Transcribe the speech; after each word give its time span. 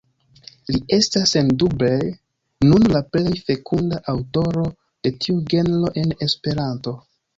Li 0.75 0.79
estas 0.95 1.33
sendube 1.33 1.89
nun 2.69 2.87
la 2.93 3.01
plej 3.17 3.35
fekunda 3.51 4.01
aŭtoro 4.15 4.65
de 4.73 5.13
tiu 5.27 5.37
genro 5.55 5.93
en 6.03 6.17
Esperanto. 6.29 6.97